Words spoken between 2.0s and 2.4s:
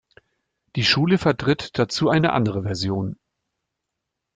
eine